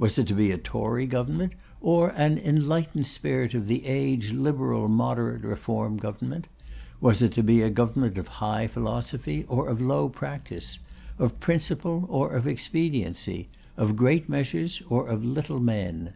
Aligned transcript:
Was 0.00 0.18
it 0.18 0.26
to 0.26 0.34
be 0.34 0.50
a 0.50 0.58
Tory 0.58 1.06
government, 1.06 1.52
or 1.80 2.08
an 2.16 2.38
Enlightened 2.38 3.06
Spirit 3.06 3.54
of 3.54 3.68
the 3.68 3.86
Age 3.86 4.32
Liberal 4.32 4.88
Moderate 4.88 5.44
Reform 5.44 5.96
government; 5.96 6.48
was 7.00 7.22
it 7.22 7.30
to 7.34 7.44
be 7.44 7.60
a 7.62 7.70
government 7.70 8.18
of 8.18 8.26
high 8.42 8.66
philosophy 8.66 9.44
or 9.48 9.68
of 9.68 9.80
low 9.80 10.08
practice; 10.08 10.80
of 11.20 11.38
principle 11.38 12.04
or 12.08 12.32
of 12.32 12.48
expediency; 12.48 13.46
of 13.76 13.94
great 13.94 14.28
measures 14.28 14.82
or 14.88 15.06
of 15.06 15.24
little 15.24 15.60
men? 15.60 16.14